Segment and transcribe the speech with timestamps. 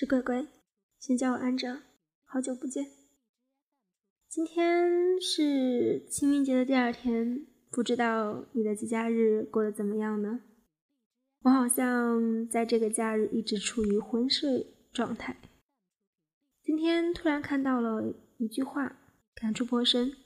[0.00, 0.46] 是乖乖，
[0.98, 1.82] 先叫我安哲，
[2.24, 2.86] 好久不见。
[4.30, 10.40] 今天是清明节的第二天，不知道你的节假日过得怎么样呢？
[11.42, 15.36] 我好像在这个假日一直处于昏睡状态。
[16.62, 18.96] 今天突然看到了一句话，
[19.34, 20.16] 感触颇深。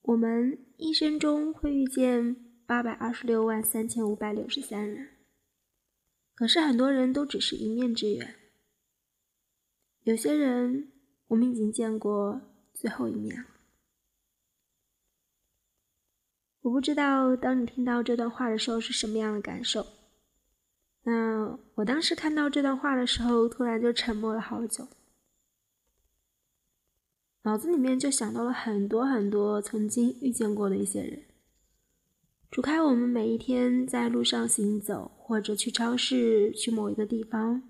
[0.00, 2.34] 我们一生中会遇见
[2.66, 5.06] 八百二十六万三千五百六十三人，
[6.42, 8.34] 可是很多人都只是一面之缘。
[10.02, 10.90] 有些人
[11.28, 12.40] 我们已经见过
[12.74, 13.46] 最后一面了。
[16.62, 19.86] 我不知道当你听到这段话的时候是什么样的感受。
[21.04, 24.88] 那我当时看到这段话的时候，突然就沉默了好久。
[27.42, 31.22] 脑子里面就想到了很多很多曾经遇见过的一些人，
[32.52, 37.62] 除开我们每一天在路上行走，或者去超市、去某一个地方，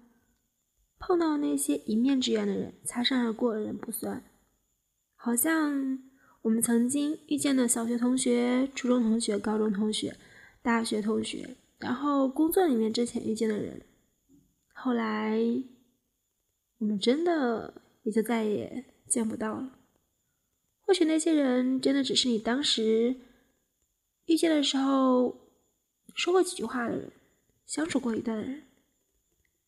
[0.99, 4.25] 碰到那些一面之缘的人，擦身而过的人不算，
[5.15, 6.01] 好像
[6.43, 10.17] 我们曾经遇见的小学同学、初中同学、高中同学、
[10.63, 13.81] 大学同学，然后工作里面之前遇见的人，
[14.75, 15.39] 后来
[16.79, 17.73] 我们真的
[18.03, 18.85] 也就再也。
[19.09, 19.79] 见不到了。
[20.81, 23.15] 或许那些人真的只是你当时
[24.27, 25.37] 遇见的时候
[26.15, 27.13] 说过几句话的人，
[27.67, 28.63] 相处过一段的人，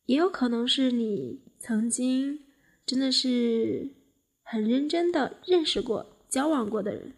[0.05, 2.45] 也有可能是你曾经
[2.85, 3.89] 真的是
[4.41, 7.13] 很认真的认识过、交往过的人，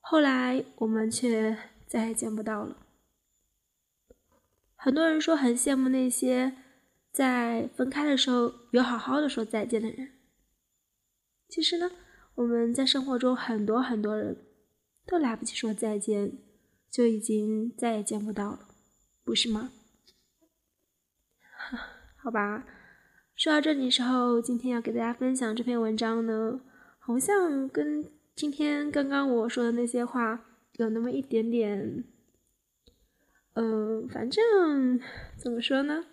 [0.00, 2.76] 后来我们却再也见不到了。
[4.76, 6.52] 很多人说很羡慕那些
[7.10, 10.12] 在分开的时候有好好的说再见的人。
[11.48, 11.90] 其实呢，
[12.34, 14.36] 我们在生活中很多很多人
[15.06, 16.38] 都来不及说再见，
[16.90, 18.68] 就已经再也见不到了，
[19.24, 19.70] 不是吗？
[22.16, 22.66] 好吧，
[23.34, 26.60] 说到这里时候，今天要给大家分享这篇文章呢，
[26.98, 30.44] 好像跟今天刚刚我说的那些话
[30.74, 32.04] 有那么一点点，
[33.54, 35.00] 嗯，反正
[35.36, 36.04] 怎么说呢？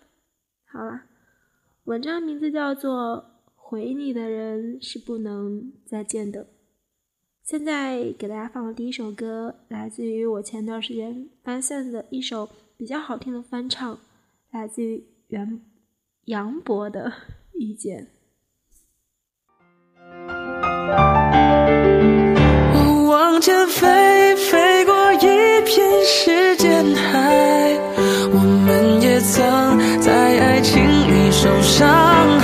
[0.64, 1.04] 好了，
[1.84, 3.30] 文章名字叫做。
[3.64, 6.46] 回你的人是不能再见的。
[7.44, 13.98] 现在给大家放的第一首歌，来自于我前段时间发现的一首比较好听的翻唱，
[14.52, 15.60] 来自于袁
[16.26, 17.10] 杨博的
[17.58, 18.06] 《遇见》。
[22.74, 27.76] 我往前飞，飞过一片时间海，
[28.32, 32.38] 我们也曾在爱情里受伤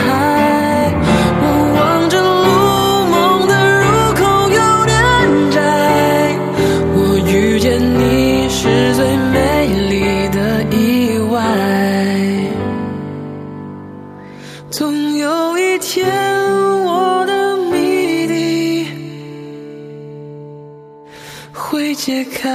[21.98, 22.48] 解开。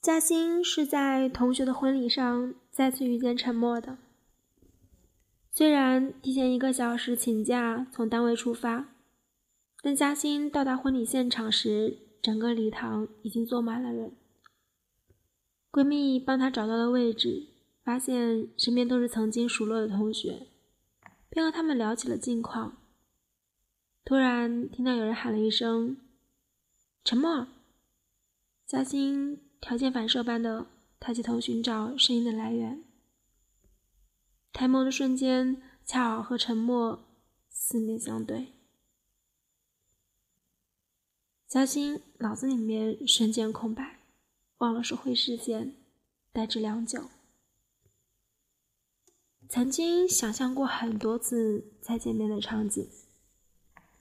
[0.00, 3.98] 嘉欣是在同学的婚礼上再次遇见沉默的。
[5.50, 8.94] 虽然提前一个小时请假从单位出发，
[9.82, 14.16] 但嘉欣到达婚礼现场时，整个礼堂已经坐满了人。
[15.70, 17.51] 闺蜜帮她找到了位置。
[17.82, 20.46] 发现身边都是曾经熟络的同学，
[21.28, 22.76] 便和他们聊起了近况。
[24.04, 25.96] 突然听到有人喊了一声
[27.04, 27.46] ：“沉默！”
[28.66, 30.66] 嘉欣条件反射般的
[30.98, 32.82] 抬起头寻找声音的来源，
[34.52, 37.04] 抬眸的瞬间，恰好和沉默
[37.48, 38.52] 四面相对。
[41.46, 44.00] 嘉欣脑子里面瞬间空白，
[44.58, 45.74] 忘了收回视线，
[46.32, 47.10] 呆滞良久。
[49.52, 52.88] 曾经想象过很多次再见面的场景，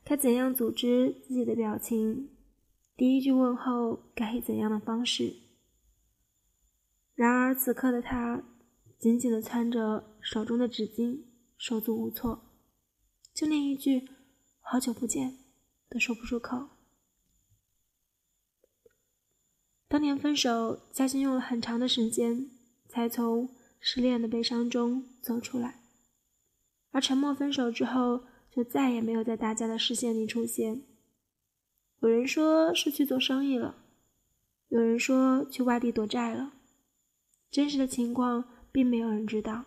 [0.02, 2.30] 该怎样组织自己的表情，
[2.96, 5.42] 第一句问候该以怎样的方式。
[7.16, 8.42] 然而此刻的他，
[8.98, 11.26] 紧紧地攥着手中的纸巾，
[11.58, 12.46] 手足无措，
[13.34, 14.08] 就连一句
[14.62, 15.38] “好久不见”
[15.92, 16.70] 都说不出口。
[19.90, 22.50] 当年分手，嘉欣用了很长的时间
[22.88, 23.50] 才从。
[23.84, 25.82] 失恋的悲伤中走出来，
[26.92, 30.84] 而沉默分手之后，就再也没有在大家的视线里出现。
[32.00, 33.84] 有人说是去做生意了，
[34.70, 36.54] 有人说去外地躲债了，
[37.50, 39.66] 真实的情况并没有人知道。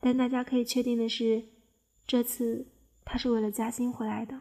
[0.00, 1.44] 但大家可以确定的是，
[2.04, 2.66] 这次
[3.04, 4.40] 他是为了嘉欣回来的。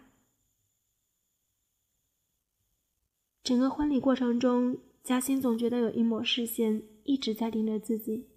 [3.43, 8.27] 整个婚礼过程中，嘉欣总觉得有一抹视线一直在盯着自己，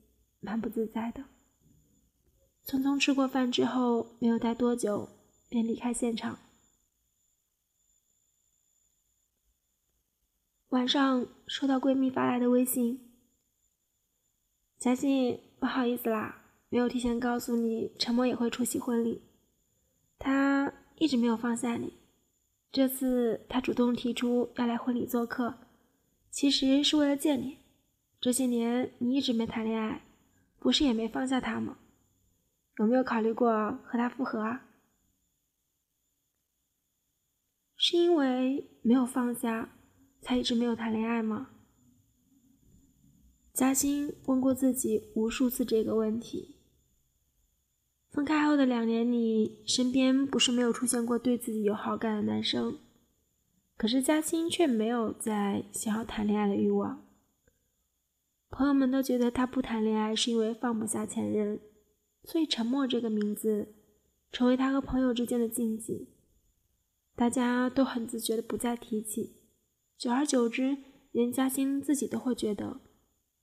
[0.45, 1.25] 蛮不自在的。
[2.67, 5.09] 匆匆吃过饭之后，没有待多久
[5.49, 6.39] 便离开现场。
[10.69, 13.13] 晚上收到闺蜜发来的微信
[14.79, 19.23] ：“嘉欣，不好意思啦，没有提前告诉你，陈默也会出席婚礼，
[20.19, 21.95] 他一直没有放下你。”
[22.73, 25.55] 这次他主动提出要来婚礼做客，
[26.29, 27.59] 其实是为了见你。
[28.21, 30.03] 这些年你一直没谈恋爱，
[30.65, 31.77] 不是也没放下他吗？
[32.79, 33.53] 有没有考虑过
[33.85, 34.65] 和他复合啊？
[37.77, 39.77] 是因为没有放下，
[40.23, 41.51] 才一直没有谈恋爱吗？
[43.53, 46.57] 嘉欣问过自己无数次这个问题。
[48.09, 52.79] 分开后的两年里，身边不是没有出现过对自己有好感的男生，
[53.77, 57.04] 可是嘉欣却没有再想要谈恋爱的欲望。
[58.57, 61.59] 朋友们都觉得他不谈恋爱是因为放不下前任，
[62.23, 63.75] 所以沉默这个名字
[64.31, 66.11] 成为他和朋友之间的禁忌，
[67.17, 69.41] 大家都很自觉的不再提起。
[69.99, 70.79] 久而久之，
[71.11, 72.81] 连嘉欣自己都会觉得，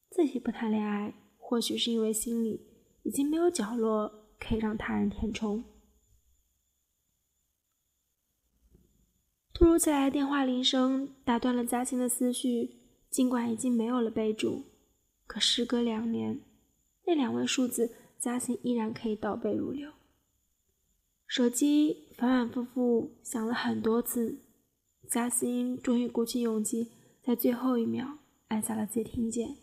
[0.09, 2.69] 自己不谈恋爱，或许是因为心里
[3.03, 4.19] 已经没有角落。
[4.43, 5.63] 可以让他人填充。
[9.53, 12.77] 突如其来的电话铃声打断了嘉欣的思绪。
[13.11, 14.63] 尽管已经没有了备注，
[15.31, 16.41] 可时隔两年，
[17.05, 19.89] 那两位数字嘉欣依然可以倒背如流。
[21.25, 24.41] 手机反反复复响了很多次，
[25.07, 26.91] 嘉欣终于鼓起勇气，
[27.23, 28.17] 在最后一秒
[28.49, 29.55] 按下了接听键。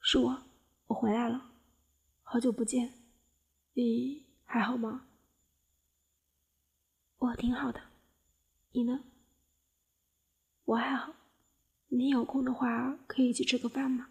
[0.00, 0.44] 是我，
[0.86, 1.50] 我回来了。
[2.22, 2.92] 好久不见，
[3.72, 5.08] 你还好吗？
[7.18, 7.80] 我挺好的，
[8.70, 9.02] 你呢？
[10.64, 11.12] 我还好。
[11.94, 14.08] 你有空的话，可以一起吃个饭吗？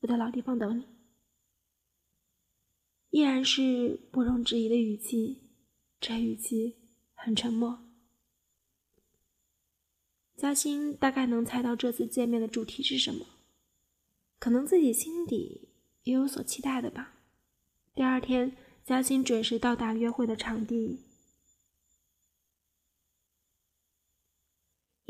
[0.00, 0.86] 我在老地方等你。
[3.08, 5.48] 依然是不容置疑的语气，
[5.98, 6.76] 这语气
[7.14, 7.78] 很沉默。
[10.36, 13.24] 嘉欣大概能猜到这次见面的主题是什么，
[14.38, 15.70] 可能自己心底
[16.02, 17.14] 也有所期待的吧。
[17.94, 18.54] 第二天，
[18.84, 21.00] 嘉欣准时到达约会的场地，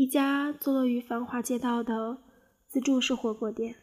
[0.00, 2.22] 一家坐落于繁华街道的
[2.66, 3.76] 自助式火锅店。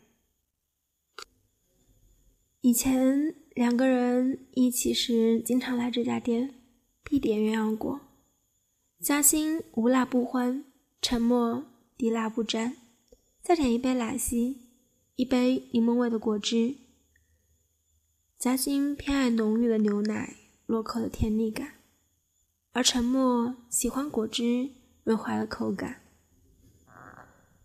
[2.61, 6.55] 以前两个人一起时，经常来这家店，
[7.03, 8.01] 必点鸳鸯锅。
[8.99, 10.65] 嘉欣无辣不欢，
[11.03, 11.63] 沉默
[11.95, 12.75] 滴辣不沾，
[13.43, 14.57] 再点一杯奶昔，
[15.17, 16.77] 一杯柠檬味的果汁。
[18.39, 20.35] 嘉欣偏爱浓郁的牛奶，
[20.65, 21.73] 落口的甜腻感，
[22.71, 24.71] 而沉默喜欢果汁
[25.03, 26.01] 润滑的口感。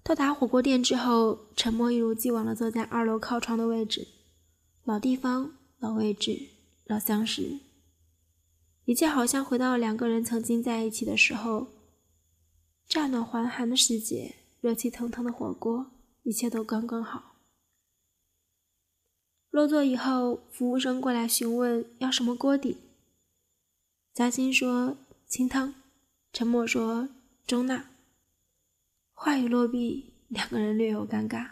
[0.05, 4.09] 到达火锅店之后，沉默一如既往地坐在二楼靠窗的位置，
[4.85, 6.49] 老地方、老位置、
[6.87, 7.61] 老相识，
[8.85, 11.69] 一切好像回到了两个人曾经在一起的时候。
[12.89, 15.93] 乍暖还寒的时节，热气腾腾的火锅，
[16.25, 17.37] 一切都刚刚好。
[19.51, 22.77] 落座以后，服务生过来询问要什么锅底。
[24.13, 25.75] 嘉欣说清汤，
[26.33, 27.09] 沉默说
[27.47, 27.92] 中辣。
[29.25, 31.51] 话语落毕，两个人略有尴尬。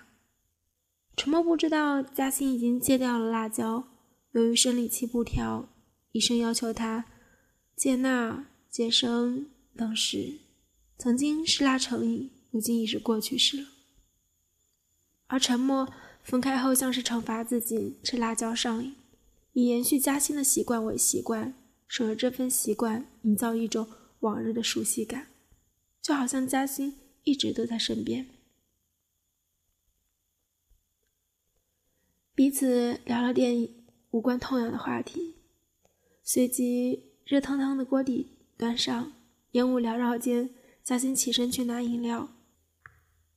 [1.17, 3.85] 沉默不知道嘉欣已经戒掉了辣椒，
[4.33, 5.69] 由于生理期不调，
[6.11, 7.05] 医生要求他
[7.77, 9.47] 戒辣、戒生
[9.77, 10.41] 等食。
[10.99, 13.69] 曾经是辣成瘾，如今已是过去式了。
[15.29, 15.89] 而沉默。
[16.25, 18.97] 分开后，像是惩罚自己吃辣椒上瘾，
[19.53, 21.55] 以延续嘉欣的习惯为习惯，
[21.87, 23.87] 守着这份习惯，营造一种
[24.19, 25.29] 往日的熟悉感，
[26.03, 28.27] 就好像嘉欣一直都在身边。
[32.35, 33.69] 彼此聊了点
[34.11, 35.37] 无关痛痒的话题，
[36.23, 39.13] 随即热腾腾的锅底端上，
[39.53, 40.51] 烟雾缭绕间，
[40.83, 42.29] 嘉欣起身去拿饮料，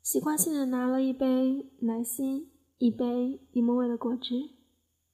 [0.02, 2.50] 习惯性的拿了一杯奶昔。
[2.80, 4.50] 一杯柠檬味的果汁，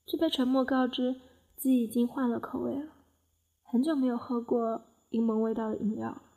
[0.07, 1.21] 却被沉默告知
[1.55, 2.93] 自己已经换了口味了，
[3.61, 6.28] 很久没有喝过柠檬味道的饮料。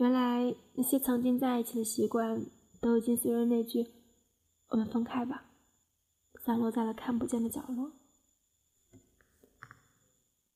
[0.00, 2.46] 原来那些曾经在一起的习惯，
[2.80, 3.86] 都已经随着那句
[4.68, 5.44] “我们分开吧”，
[6.42, 7.92] 散落在了看不见的角落。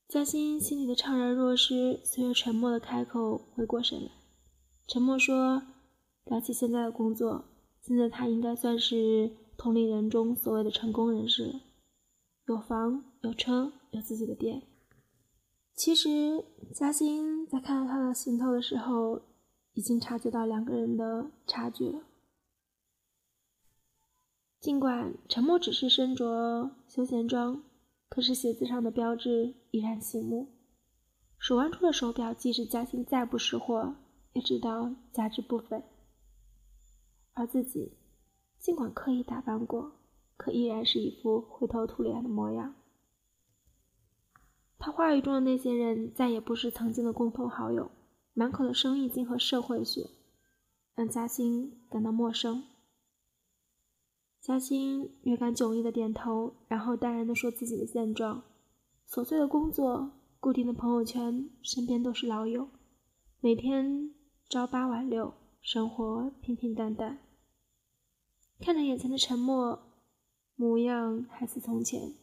[0.07, 4.11] 嘉欣心里的怅然若失，随着沉默的开口回过神来。
[4.87, 5.61] 沉默说
[6.25, 7.45] ：“聊起现在的工作。”
[7.81, 11.61] 现在他应该算是同龄人中所谓的成功人士了，
[12.47, 14.63] 有房有车有自己的店。
[15.75, 19.21] 其实嘉欣在看到他的行头的时候，
[19.75, 22.01] 已经察觉到两个人的差距了。
[24.59, 27.63] 尽管陈默只是身着休闲装，
[28.09, 30.47] 可是鞋子上的标志依然醒目。
[31.37, 33.95] 手腕处的手表，即使嘉欣再不识货，
[34.33, 35.83] 也知道价值不菲。
[37.33, 37.97] 而自己，
[38.57, 39.91] 尽管刻意打扮过，
[40.37, 42.73] 可依然是一副灰头土脸的模样。
[44.79, 47.91] 他话语中的那些人，再也不是曾经的共同好友，
[48.37, 50.09] 满口的生意经和社会学，
[50.93, 52.65] 让嘉欣感到陌生。
[54.41, 58.43] 嘉欣略感迥异的点头，然后淡然的说自己的现状：
[59.09, 60.11] 琐碎的工作，
[60.41, 62.67] 固定的朋友圈，身边都是老友，
[63.39, 64.13] 每天
[64.49, 67.19] 朝八晚六，生活平平淡淡。
[68.59, 69.93] 看着眼前的沉默，
[70.57, 72.13] 模样还似从前，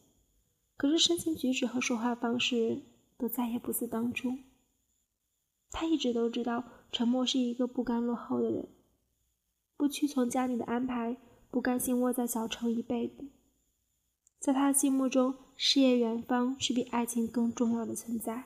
[0.77, 2.83] 可是身形举止和说话方式
[3.17, 4.37] 都再也不似当初。
[5.73, 6.63] 他一直都知道，
[6.93, 8.69] 沉默是一个不甘落后的人，
[9.77, 11.17] 不屈从家里的安排。
[11.51, 13.27] 不甘心窝在小城一辈子，
[14.39, 18.45] 在他心目中，事业远方是比爱情更重要的存在。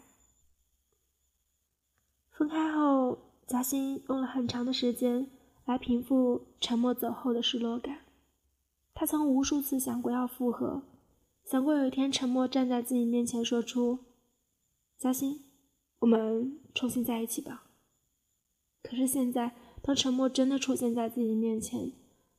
[2.32, 5.30] 分开后，嘉欣用了很长的时间
[5.66, 8.00] 来平复沉默走后的失落感。
[8.92, 10.82] 他曾无数次想过要复合，
[11.44, 14.00] 想过有一天沉默站在自己面前说出
[14.98, 15.44] ：“嘉欣，
[15.98, 17.70] 我们重新在一起吧。”
[18.82, 21.92] 可是现在，当沉默真的出现在自己面前，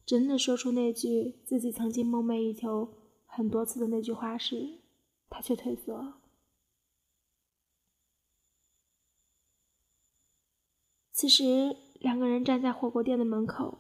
[0.06, 2.94] 真的说出那句自己曾经梦寐以求
[3.26, 4.80] 很多次的那句话时，
[5.30, 6.22] 他却退缩了。
[11.12, 13.80] 此时，两个人站在火锅店的门口，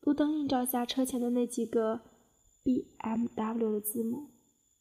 [0.00, 2.00] 路灯映照下车前的那几个
[2.64, 4.30] BMW 的字母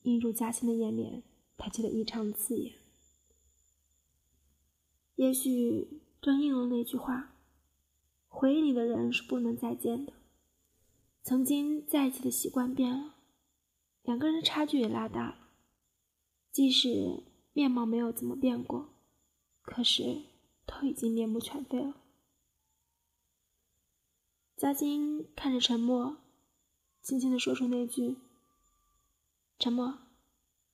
[0.03, 1.21] 映入嘉欣的眼帘，
[1.57, 2.82] 他觉得异常刺眼。
[5.23, 7.33] 也许正应了那句话：
[8.27, 10.11] 回忆里的人是不能再见的。
[11.23, 13.15] 曾经在一起的习惯变了，
[14.01, 15.37] 两个人的差距也拉大了。
[16.51, 18.89] 即使面貌没有怎么变过，
[19.61, 20.23] 可是
[20.65, 21.95] 都已经面目全非了。
[24.57, 26.17] 嘉欣看着沉默，
[27.01, 28.17] 轻轻的说出那句
[29.57, 29.99] ：“沉默，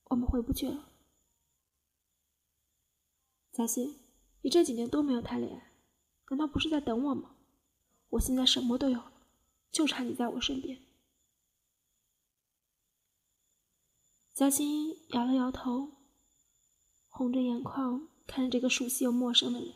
[0.05, 0.89] 我们回不去了。”
[3.53, 3.95] 嘉欣，
[4.41, 5.71] 你这几年都没有谈恋爱，
[6.29, 7.35] 难道不是在等我吗？
[8.09, 9.13] 我现在什么都有了。
[9.71, 10.81] 就差你在我身边。
[14.33, 15.91] 嘉欣摇了摇头，
[17.07, 19.75] 红着眼眶看着这个熟悉又陌生的人。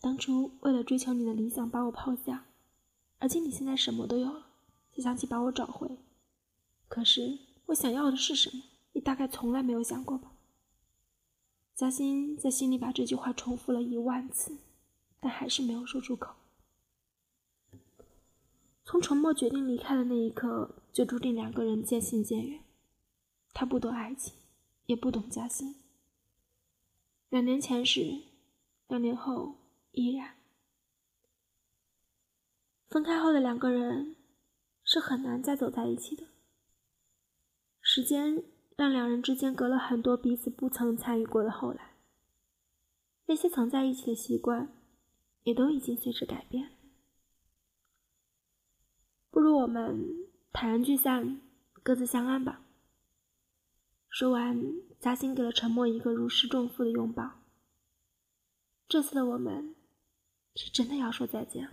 [0.00, 2.46] 当初为了追求你的理想把我抛下，
[3.18, 4.46] 而且你现在什么都有了，
[4.92, 5.98] 就想起把我找回。
[6.86, 8.62] 可是我想要的是什么？
[8.92, 10.35] 你大概从来没有想过吧？
[11.76, 14.56] 嘉欣在心里把这句话重复了一万次，
[15.20, 16.34] 但还是没有说出口。
[18.82, 22.62] 从沉默决定离开的那一刻，就注定两个人渐行渐远。
[23.52, 24.32] 他不懂爱情，
[24.86, 25.74] 也不懂嘉欣。
[27.28, 28.22] 两年前时，
[28.88, 29.56] 两年后
[29.92, 30.36] 依然。
[32.88, 34.16] 分开后的两个人，
[34.82, 36.24] 是很难再走在一起的。
[37.82, 38.42] 时间
[38.76, 41.94] 让两人之间隔了很多彼此不曾参与过的后来。
[43.26, 44.72] 那些曾在一起的习惯，
[45.42, 46.72] 也都已经随之改变。
[49.30, 51.40] 不如我们坦然聚散，
[51.82, 52.62] 各自相安吧。
[54.08, 54.62] 说完，
[55.00, 57.42] 嘉欣给了沉默一个如释重负的拥抱。
[58.88, 59.74] 这次的我们，
[60.54, 61.72] 是真的要说再见了。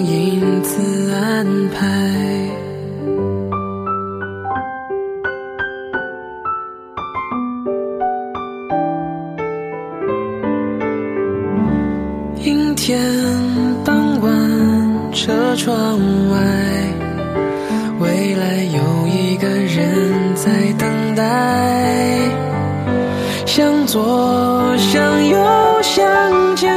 [13.01, 15.97] 天傍晚，车窗
[16.29, 16.37] 外。
[17.99, 22.29] 未来有一个人在等待，
[23.47, 25.39] 向左，向右，
[25.81, 26.70] 向前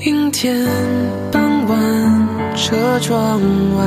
[0.00, 0.54] 阴天
[1.32, 3.40] 傍晚车窗
[3.76, 3.84] 外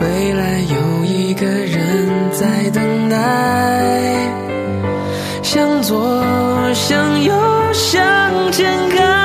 [0.00, 4.28] 未来有一个人在等待
[5.40, 6.24] 向左
[6.74, 7.32] 向右
[7.72, 9.19] 向前看。